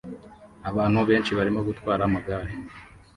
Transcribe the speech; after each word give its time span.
Abantu 0.69 0.99
benshi 1.09 1.31
barimo 1.37 1.61
gutwara 1.69 2.01
amagare 2.05 2.51